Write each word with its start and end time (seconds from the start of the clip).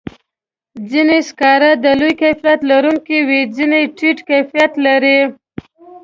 ځینې 0.89 1.17
سکاره 1.29 1.71
د 1.83 1.85
لوړ 1.99 2.11
کیفیت 2.21 2.59
لرونکي 2.71 3.19
وي، 3.27 3.41
ځینې 3.55 3.81
ټیټ 3.97 4.17
کیفیت 4.29 4.71
لري. 4.85 5.19